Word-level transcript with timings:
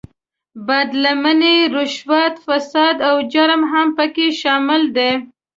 بد 0.67 0.89
لمنۍ، 1.03 1.57
رشوت، 1.75 2.35
فساد 2.45 2.95
او 3.09 3.15
جرم 3.33 3.61
هم 3.71 3.87
په 3.97 4.05
کې 4.15 4.27
شامل 4.41 4.81
دي. 4.95 5.11